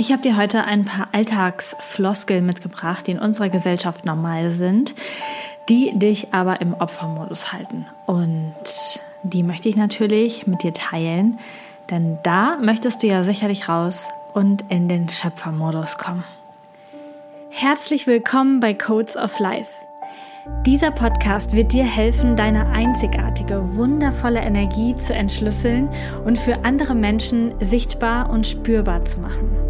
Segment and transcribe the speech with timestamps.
[0.00, 4.94] Ich habe dir heute ein paar Alltagsfloskeln mitgebracht, die in unserer Gesellschaft normal sind,
[5.68, 7.84] die dich aber im Opfermodus halten.
[8.06, 8.54] Und
[9.24, 11.38] die möchte ich natürlich mit dir teilen,
[11.90, 16.24] denn da möchtest du ja sicherlich raus und in den Schöpfermodus kommen.
[17.50, 19.70] Herzlich willkommen bei Codes of Life.
[20.64, 25.90] Dieser Podcast wird dir helfen, deine einzigartige, wundervolle Energie zu entschlüsseln
[26.24, 29.69] und für andere Menschen sichtbar und spürbar zu machen.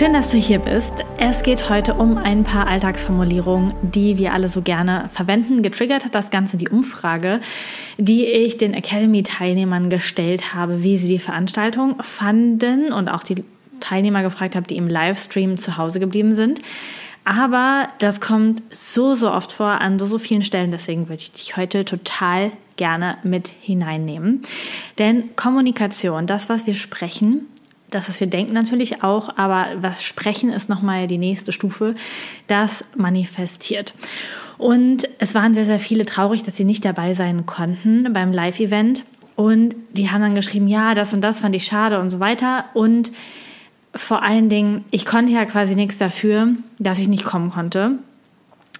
[0.00, 0.94] Schön, dass du hier bist.
[1.18, 5.60] Es geht heute um ein paar Alltagsformulierungen, die wir alle so gerne verwenden.
[5.60, 7.42] Getriggert hat das Ganze die Umfrage,
[7.98, 13.44] die ich den Academy-Teilnehmern gestellt habe, wie sie die Veranstaltung fanden und auch die
[13.80, 16.62] Teilnehmer gefragt habe, die im Livestream zu Hause geblieben sind.
[17.26, 20.70] Aber das kommt so, so oft vor an so, so vielen Stellen.
[20.70, 24.40] Deswegen würde ich dich heute total gerne mit hineinnehmen.
[24.96, 27.48] Denn Kommunikation, das, was wir sprechen,
[27.90, 31.94] das, was wir denken natürlich auch, aber was sprechen ist nochmal die nächste Stufe,
[32.46, 33.94] das manifestiert.
[34.58, 39.04] Und es waren sehr, sehr viele traurig, dass sie nicht dabei sein konnten beim Live-Event.
[39.36, 42.66] Und die haben dann geschrieben, ja, das und das fand ich schade und so weiter.
[42.74, 43.10] Und
[43.94, 47.92] vor allen Dingen, ich konnte ja quasi nichts dafür, dass ich nicht kommen konnte,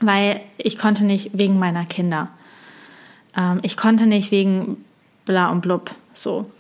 [0.01, 2.29] weil ich konnte nicht wegen meiner Kinder.
[3.37, 4.85] Ähm, ich konnte nicht wegen
[5.25, 6.51] bla und blub, so.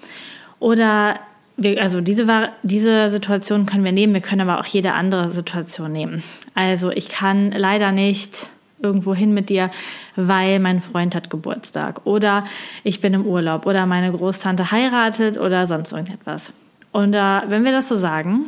[0.58, 1.20] Oder
[1.60, 5.92] wir, also diese, diese Situation können wir nehmen, wir können aber auch jede andere Situation
[5.92, 6.22] nehmen.
[6.54, 8.48] Also ich kann leider nicht
[8.82, 9.70] irgendwo hin mit dir,
[10.16, 12.44] weil mein Freund hat Geburtstag oder
[12.82, 16.52] ich bin im Urlaub oder meine Großtante heiratet oder sonst irgendetwas.
[16.92, 18.46] Und äh, wenn wir das so sagen,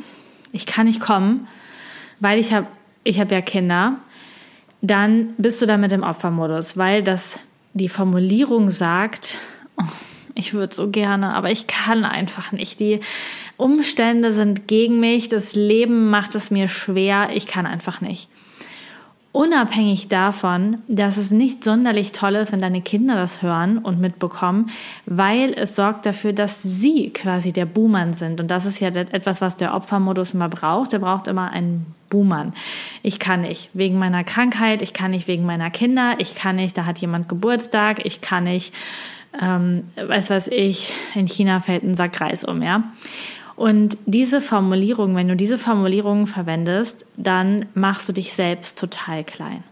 [0.52, 1.46] ich kann nicht kommen,
[2.18, 2.66] weil ich habe
[3.04, 3.96] ich hab ja Kinder,
[4.80, 7.40] dann bist du damit im Opfermodus, weil das
[7.74, 9.38] die Formulierung sagt,
[9.76, 9.84] oh,
[10.34, 12.80] ich würde so gerne, aber ich kann einfach nicht.
[12.80, 13.00] Die
[13.56, 18.28] Umstände sind gegen mich, das Leben macht es mir schwer, ich kann einfach nicht.
[19.32, 24.66] Unabhängig davon, dass es nicht sonderlich toll ist, wenn deine Kinder das hören und mitbekommen,
[25.06, 28.42] weil es sorgt dafür, dass sie quasi der Buhmann sind.
[28.42, 30.92] Und das ist ja etwas, was der Opfermodus immer braucht.
[30.92, 32.52] Der braucht immer einen Buhmann.
[33.02, 36.76] Ich kann nicht wegen meiner Krankheit, ich kann nicht wegen meiner Kinder, ich kann nicht,
[36.76, 38.74] da hat jemand Geburtstag, ich kann nicht,
[39.40, 42.92] ähm, weiß was ich, in China fällt ein Sack Reis um, ja.
[43.56, 49.62] Und diese Formulierung, wenn du diese Formulierung verwendest, dann machst du dich selbst total klein.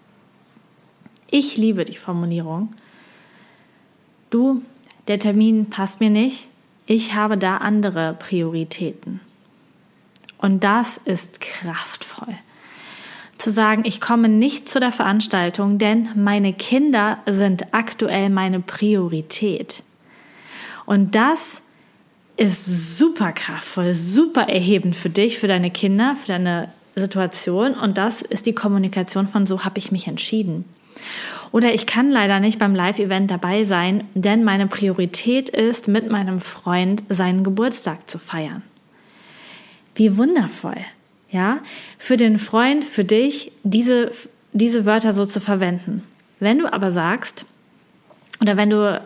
[1.28, 2.70] Ich liebe die Formulierung.
[4.28, 4.62] Du,
[5.08, 6.48] der Termin passt mir nicht.
[6.86, 9.20] Ich habe da andere Prioritäten.
[10.38, 12.34] Und das ist kraftvoll
[13.40, 19.82] zu sagen, ich komme nicht zu der Veranstaltung, denn meine Kinder sind aktuell meine Priorität.
[20.86, 21.62] Und das
[22.36, 27.74] ist super kraftvoll, super erhebend für dich, für deine Kinder, für deine Situation.
[27.74, 30.64] Und das ist die Kommunikation von so habe ich mich entschieden.
[31.52, 36.38] Oder ich kann leider nicht beim Live-Event dabei sein, denn meine Priorität ist, mit meinem
[36.38, 38.62] Freund seinen Geburtstag zu feiern.
[39.94, 40.76] Wie wundervoll
[41.30, 41.58] ja,
[41.98, 44.10] für den Freund, für dich, diese,
[44.52, 46.02] diese Wörter so zu verwenden.
[46.40, 47.46] Wenn du aber sagst,
[48.40, 49.00] oder wenn du,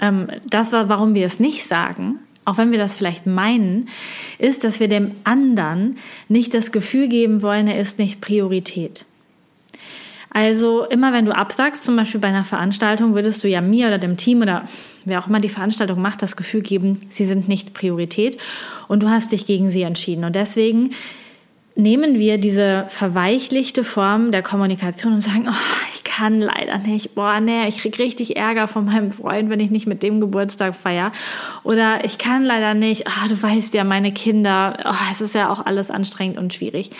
[0.00, 3.88] ähm, das war, warum wir es nicht sagen, auch wenn wir das vielleicht meinen,
[4.38, 9.04] ist, dass wir dem anderen nicht das Gefühl geben wollen, er ist nicht Priorität.
[10.30, 13.98] Also immer wenn du absagst, zum Beispiel bei einer Veranstaltung, würdest du ja mir oder
[13.98, 14.66] dem Team oder
[15.04, 18.38] wer auch immer die Veranstaltung macht, das Gefühl geben, sie sind nicht Priorität
[18.88, 20.24] und du hast dich gegen sie entschieden.
[20.24, 20.90] Und deswegen
[21.78, 27.38] nehmen wir diese verweichlichte Form der Kommunikation und sagen, oh, ich kann leider nicht, boah,
[27.38, 31.12] nee, ich krieg richtig Ärger von meinem Freund, wenn ich nicht mit dem Geburtstag feier.
[31.62, 35.50] Oder ich kann leider nicht, oh, du weißt ja, meine Kinder, oh, es ist ja
[35.50, 36.90] auch alles anstrengend und schwierig.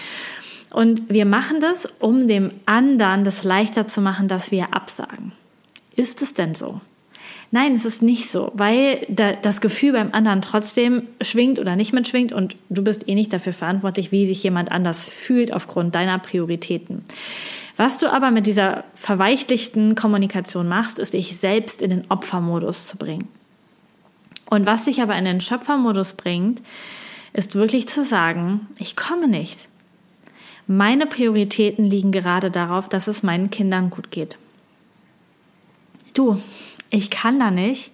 [0.70, 5.32] Und wir machen das, um dem anderen das leichter zu machen, dass wir absagen.
[5.96, 6.80] Ist es denn so?
[7.50, 12.32] Nein, es ist nicht so, weil das Gefühl beim anderen trotzdem schwingt oder nicht mitschwingt
[12.32, 17.04] und du bist eh nicht dafür verantwortlich, wie sich jemand anders fühlt aufgrund deiner Prioritäten.
[17.78, 22.98] Was du aber mit dieser verweichlichten Kommunikation machst, ist dich selbst in den Opfermodus zu
[22.98, 23.28] bringen.
[24.50, 26.62] Und was dich aber in den Schöpfermodus bringt,
[27.32, 29.68] ist wirklich zu sagen, ich komme nicht.
[30.66, 34.38] Meine Prioritäten liegen gerade darauf, dass es meinen Kindern gut geht.
[36.12, 36.42] Du,
[36.90, 37.90] ich kann da nicht.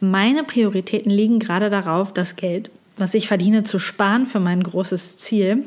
[0.00, 5.16] Meine Prioritäten liegen gerade darauf, das Geld, was ich verdiene, zu sparen für mein großes
[5.16, 5.66] Ziel.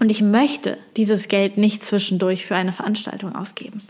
[0.00, 3.82] Und ich möchte dieses Geld nicht zwischendurch für eine Veranstaltung ausgeben.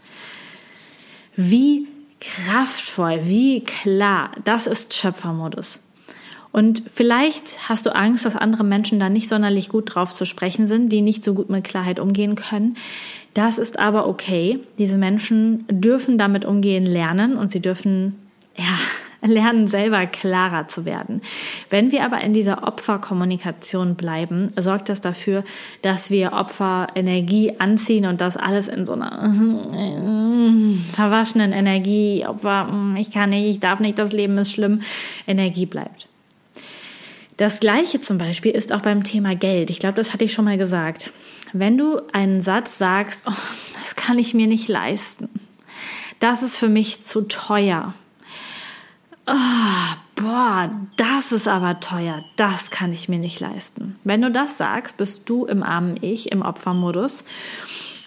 [1.36, 1.86] Wie
[2.20, 5.80] kraftvoll, wie klar, das ist Schöpfermodus.
[6.52, 10.66] Und vielleicht hast du Angst, dass andere Menschen da nicht sonderlich gut drauf zu sprechen
[10.66, 12.76] sind, die nicht so gut mit Klarheit umgehen können.
[13.34, 14.60] Das ist aber okay.
[14.78, 18.16] Diese Menschen dürfen damit umgehen lernen und sie dürfen,
[18.56, 18.64] ja,
[19.20, 21.22] lernen selber klarer zu werden.
[21.70, 25.44] Wenn wir aber in dieser Opferkommunikation bleiben, sorgt das dafür,
[25.82, 29.10] dass wir Opferenergie anziehen und das alles in so einer
[30.92, 34.82] verwaschenen Energie, Opfer, ich kann nicht, ich darf nicht, das Leben ist schlimm,
[35.26, 36.08] Energie bleibt.
[37.38, 39.70] Das gleiche zum Beispiel ist auch beim Thema Geld.
[39.70, 41.12] Ich glaube, das hatte ich schon mal gesagt.
[41.52, 43.32] Wenn du einen Satz sagst, oh,
[43.74, 45.28] das kann ich mir nicht leisten,
[46.18, 47.94] das ist für mich zu teuer.
[49.28, 53.96] Oh, boah, das ist aber teuer, das kann ich mir nicht leisten.
[54.02, 57.24] Wenn du das sagst, bist du im armen Ich, im Opfermodus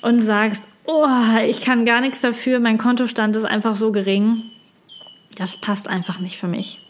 [0.02, 1.08] und sagst, oh,
[1.48, 4.44] ich kann gar nichts dafür, mein Kontostand ist einfach so gering.
[5.38, 6.82] Das passt einfach nicht für mich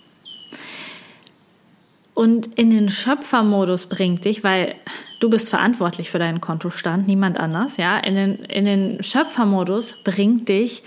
[2.13, 4.75] und in den Schöpfermodus bringt dich, weil
[5.19, 10.50] du bist verantwortlich für deinen Kontostand, niemand anders, ja, in den, in den Schöpfermodus bringt
[10.50, 10.84] dich,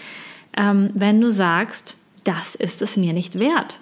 [0.57, 3.81] ähm, wenn du sagst, das ist es mir nicht wert.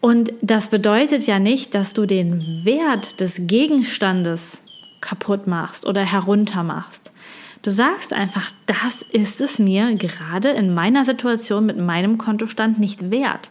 [0.00, 4.64] Und das bedeutet ja nicht, dass du den Wert des Gegenstandes
[5.00, 7.12] kaputt machst oder herunter machst,
[7.62, 13.10] Du sagst einfach, das ist es mir gerade in meiner Situation mit meinem Kontostand nicht
[13.10, 13.50] wert.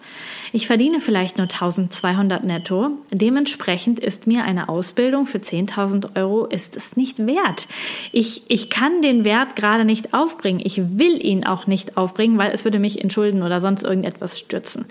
[0.54, 2.92] Ich verdiene vielleicht nur 1200 netto.
[3.12, 7.68] Dementsprechend ist mir eine Ausbildung für 10.000 Euro ist es nicht wert.
[8.14, 10.62] Ich, ich kann den Wert gerade nicht aufbringen.
[10.64, 14.40] Ich will ihn auch nicht aufbringen, weil es würde mich in Schulden oder sonst irgendetwas
[14.40, 14.86] stürzen.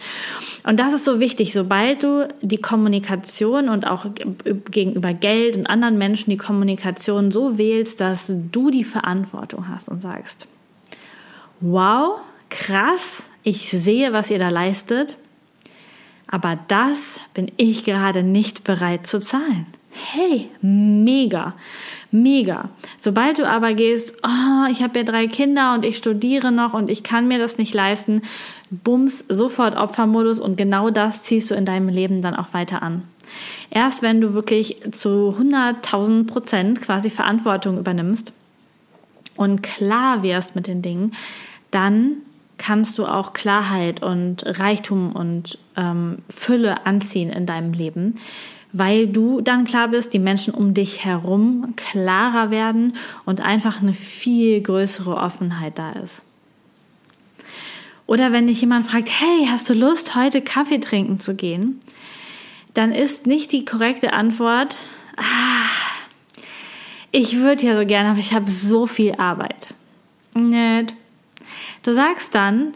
[0.63, 1.55] Und das ist so wichtig.
[1.55, 4.07] Sobald du die Kommunikation und auch
[4.71, 9.89] gegenüber Geld und anderen Menschen die Kommunikation so wählst, dass du die Verantwortung Verantwortung hast
[9.89, 10.49] und sagst,
[11.61, 12.19] wow,
[12.51, 15.17] krass, ich sehe, was ihr da leistet,
[16.27, 19.67] aber das bin ich gerade nicht bereit zu zahlen.
[19.93, 21.55] Hey, mega,
[22.11, 22.69] mega.
[22.99, 26.91] Sobald du aber gehst, oh, ich habe ja drei Kinder und ich studiere noch und
[26.91, 28.23] ich kann mir das nicht leisten,
[28.71, 33.03] bums, sofort Opfermodus und genau das ziehst du in deinem Leben dann auch weiter an.
[33.71, 38.33] Erst wenn du wirklich zu 100.000 Prozent quasi Verantwortung übernimmst,
[39.37, 41.13] und klar wirst mit den Dingen,
[41.71, 42.23] dann
[42.59, 48.17] kannst du auch Klarheit und Reichtum und ähm, Fülle anziehen in deinem Leben,
[48.73, 52.95] weil du dann klar bist, die Menschen um dich herum klarer werden
[53.25, 56.23] und einfach eine viel größere Offenheit da ist.
[58.07, 61.81] Oder wenn dich jemand fragt, hey, hast du Lust, heute Kaffee trinken zu gehen?
[62.73, 64.77] Dann ist nicht die korrekte Antwort,
[65.17, 65.66] ah,
[67.17, 69.73] ich würde ja so gerne, aber ich habe so viel Arbeit.
[70.35, 70.93] Nett.
[71.83, 72.75] Du sagst dann,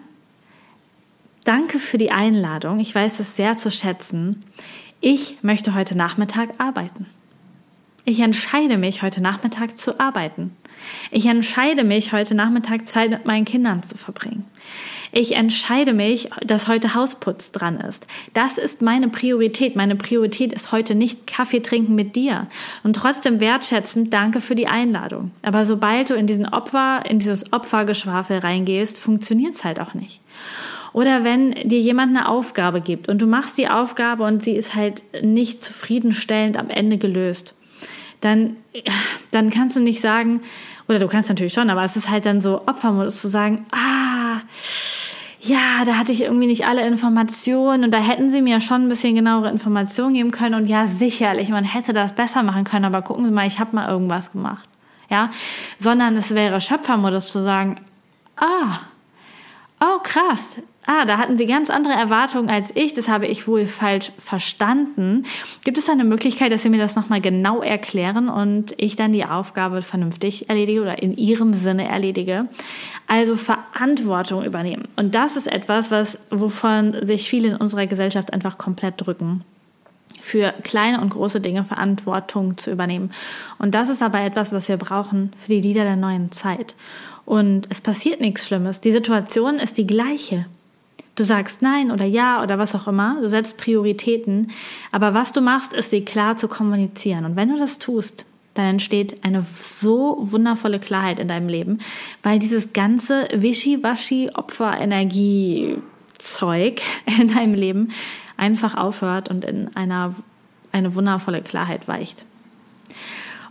[1.44, 2.80] danke für die Einladung.
[2.80, 4.42] Ich weiß es sehr zu schätzen.
[5.02, 7.04] Ich möchte heute Nachmittag arbeiten.
[8.06, 10.56] Ich entscheide mich, heute Nachmittag zu arbeiten.
[11.11, 14.47] Ich entscheide mich, heute Nachmittag Zeit mit meinen Kindern zu verbringen.
[15.12, 18.07] Ich entscheide mich, dass heute Hausputz dran ist.
[18.33, 19.75] Das ist meine Priorität.
[19.75, 22.47] Meine Priorität ist heute nicht Kaffee trinken mit dir.
[22.85, 25.33] Und trotzdem wertschätzend, danke für die Einladung.
[25.43, 30.21] Aber sobald du in diesen Opfer, in dieses Opfergeschwafel reingehst, funktioniert es halt auch nicht.
[30.93, 34.75] Oder wenn dir jemand eine Aufgabe gibt und du machst die Aufgabe und sie ist
[34.75, 37.55] halt nicht zufriedenstellend am Ende gelöst
[38.21, 38.57] dann,
[39.31, 40.40] dann kannst du nicht sagen,
[40.88, 44.00] oder du kannst natürlich schon, aber es ist halt dann so Opfermodus zu sagen, ah,
[45.50, 48.88] ja, da hatte ich irgendwie nicht alle Informationen und da hätten sie mir schon ein
[48.88, 53.02] bisschen genauere Informationen geben können und ja, sicherlich, man hätte das besser machen können, aber
[53.02, 54.69] gucken Sie mal, ich habe mal irgendwas gemacht.
[55.09, 55.30] Ja,
[55.78, 57.80] sondern es wäre Schöpfermodus zu sagen,
[58.37, 58.78] ah,
[59.80, 60.56] oh krass,
[60.87, 65.25] ah, da hatten Sie ganz andere Erwartungen als ich, das habe ich wohl falsch verstanden.
[65.64, 69.25] Gibt es eine Möglichkeit, dass Sie mir das nochmal genau erklären und ich dann die
[69.25, 72.49] Aufgabe vernünftig erledige oder in Ihrem Sinne erledige?
[73.06, 74.88] Also Verantwortung übernehmen.
[74.96, 79.44] Und das ist etwas, was, wovon sich viele in unserer Gesellschaft einfach komplett drücken.
[80.20, 83.10] Für kleine und große Dinge Verantwortung zu übernehmen.
[83.58, 86.74] Und das ist aber etwas, was wir brauchen für die Lieder der neuen Zeit.
[87.24, 88.80] Und es passiert nichts Schlimmes.
[88.80, 90.46] Die Situation ist die gleiche.
[91.16, 93.18] Du sagst Nein oder Ja oder was auch immer.
[93.20, 94.50] Du setzt Prioritäten.
[94.90, 97.24] Aber was du machst, ist sie klar zu kommunizieren.
[97.24, 98.24] Und wenn du das tust,
[98.54, 101.78] dann entsteht eine so wundervolle Klarheit in deinem Leben,
[102.22, 106.80] weil dieses ganze Wischiwaschi Opferenergie-Zeug
[107.20, 107.90] in deinem Leben
[108.40, 110.14] einfach aufhört und in einer,
[110.73, 112.25] eine wundervolle Klarheit weicht.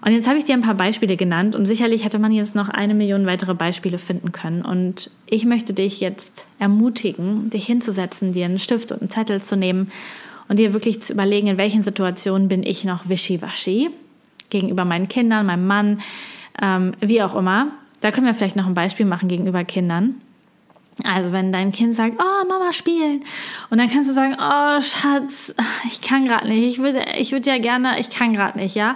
[0.04, 2.70] Und jetzt habe ich dir ein paar Beispiele genannt und sicherlich hätte man jetzt noch
[2.70, 4.64] eine Million weitere Beispiele finden können.
[4.64, 9.58] Und ich möchte dich jetzt ermutigen, dich hinzusetzen, dir einen Stift und einen Zettel zu
[9.58, 9.92] nehmen
[10.48, 13.90] und dir wirklich zu überlegen, in welchen Situationen bin ich noch wischiwaschi
[14.50, 16.00] gegenüber meinen Kindern, meinem Mann,
[16.62, 17.68] ähm, wie auch immer.
[18.00, 20.16] Da können wir vielleicht noch ein Beispiel machen gegenüber Kindern.
[21.04, 23.24] Also wenn dein Kind sagt, oh Mama spielen
[23.70, 27.50] und dann kannst du sagen, oh Schatz, ich kann gerade nicht, ich würde, ich würde
[27.50, 28.96] ja gerne, ich kann gerade nicht, ja.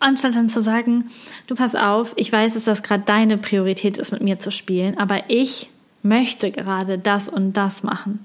[0.00, 1.10] Anstatt dann zu sagen,
[1.48, 4.96] du pass auf, ich weiß, dass das gerade deine Priorität ist, mit mir zu spielen,
[4.96, 5.70] aber ich
[6.02, 8.24] möchte gerade das und das machen.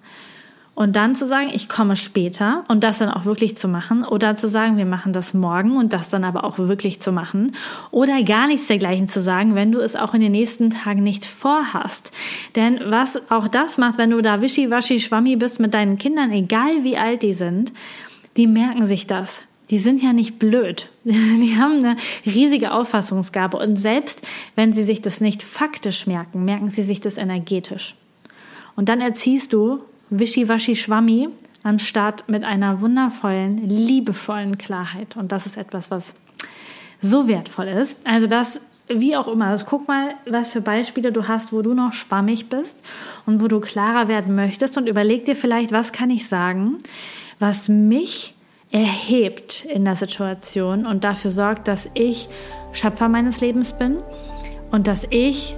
[0.75, 4.03] Und dann zu sagen, ich komme später und das dann auch wirklich zu machen.
[4.03, 7.51] Oder zu sagen, wir machen das morgen und das dann aber auch wirklich zu machen.
[7.91, 11.27] Oder gar nichts dergleichen zu sagen, wenn du es auch in den nächsten Tagen nicht
[11.27, 12.11] vorhast.
[12.55, 16.83] Denn was auch das macht, wenn du da wischiwaschi schwammi bist mit deinen Kindern, egal
[16.83, 17.71] wie alt die sind,
[18.35, 19.43] die merken sich das.
[19.69, 20.89] Die sind ja nicht blöd.
[21.03, 23.57] Die haben eine riesige Auffassungsgabe.
[23.57, 24.21] Und selbst
[24.55, 27.95] wenn sie sich das nicht faktisch merken, merken sie sich das energetisch.
[28.75, 29.79] Und dann erziehst du
[30.19, 31.29] wischiwaschi schwammi,
[31.63, 35.15] anstatt mit einer wundervollen, liebevollen Klarheit.
[35.15, 36.13] Und das ist etwas, was
[37.01, 37.97] so wertvoll ist.
[38.05, 41.73] Also das, wie auch immer, also guck mal, was für Beispiele du hast, wo du
[41.73, 42.83] noch schwammig bist
[43.25, 46.77] und wo du klarer werden möchtest und überleg dir vielleicht, was kann ich sagen,
[47.39, 48.35] was mich
[48.71, 52.27] erhebt in der Situation und dafür sorgt, dass ich
[52.71, 53.97] Schöpfer meines Lebens bin
[54.71, 55.55] und dass ich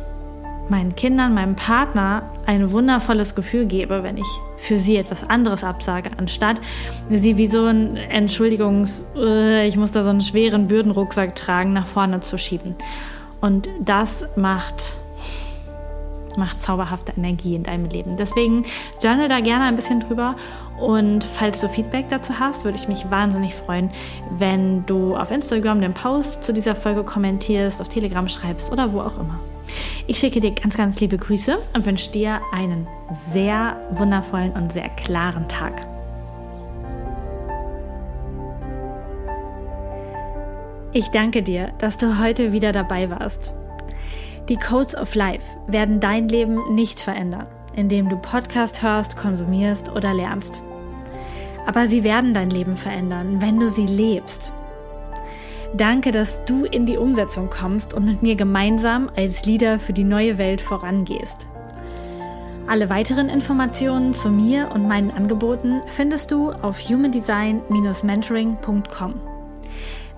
[0.67, 6.11] meinen Kindern, meinem Partner ein wundervolles Gefühl gebe, wenn ich für sie etwas anderes absage,
[6.17, 6.61] anstatt
[7.09, 11.87] sie wie so ein Entschuldigungs, äh, ich muss da so einen schweren Bürdenrucksack tragen, nach
[11.87, 12.75] vorne zu schieben.
[13.41, 14.97] Und das macht
[16.37, 18.17] macht zauberhafte Energie in deinem Leben.
[18.17, 18.65] Deswegen
[19.01, 20.35] journal da gerne ein bisschen drüber
[20.79, 23.89] und falls du Feedback dazu hast, würde ich mich wahnsinnig freuen,
[24.31, 28.99] wenn du auf Instagram den Post zu dieser Folge kommentierst, auf Telegram schreibst oder wo
[28.99, 29.39] auch immer.
[30.07, 34.89] Ich schicke dir ganz, ganz liebe Grüße und wünsche dir einen sehr wundervollen und sehr
[34.89, 35.81] klaren Tag.
[40.93, 43.51] Ich danke dir, dass du heute wieder dabei warst.
[44.47, 50.13] Die Codes of Life werden dein Leben nicht verändern, indem du Podcast hörst, konsumierst oder
[50.13, 50.61] lernst.
[51.65, 54.53] Aber sie werden dein Leben verändern, wenn du sie lebst
[55.77, 60.05] Danke, dass du in die Umsetzung kommst und mit mir gemeinsam als Leader für die
[60.05, 61.47] neue Welt vorangehst.
[62.65, 69.15] Alle weiteren Informationen zu mir und meinen Angeboten findest du auf humandesign-mentoring.com.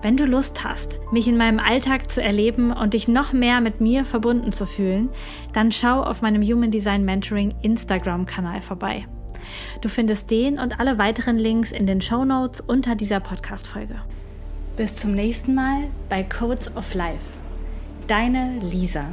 [0.00, 3.80] Wenn du Lust hast, mich in meinem Alltag zu erleben und dich noch mehr mit
[3.80, 5.08] mir verbunden zu fühlen,
[5.52, 9.08] dann schau auf meinem Human Design Mentoring Instagram-Kanal vorbei.
[9.80, 13.96] Du findest den und alle weiteren Links in den Show Notes unter dieser Podcast-Folge.
[14.78, 17.24] Bis zum nächsten Mal bei Codes of Life.
[18.06, 19.06] Deine Lisa.